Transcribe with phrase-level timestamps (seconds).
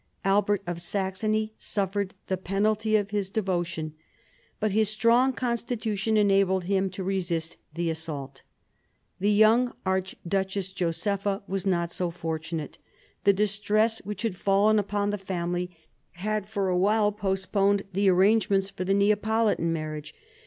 [0.25, 3.93] Albert of Saxony suffered the penalty of his devotion;
[4.59, 8.41] but his strong constitution enabled him to resist the assault.
[9.19, 12.79] The young Archduchess Josepha was not so fortunate.
[13.25, 15.69] The distress which had fallen upon the family
[16.13, 20.15] had for a while postponed the arrangements for the Neapolitan marriage.